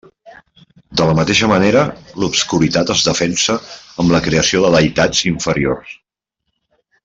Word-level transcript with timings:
De 1.01 1.05
la 1.09 1.13
mateixa 1.19 1.49
manera, 1.51 1.83
l'obscuritat 2.23 2.93
es 2.95 3.05
defensa 3.09 3.59
amb 4.05 4.17
la 4.17 4.23
creació 4.29 4.65
de 4.65 4.73
deïtats 4.79 5.23
inferiors. 5.35 5.97